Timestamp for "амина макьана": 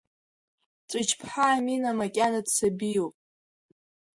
1.55-2.41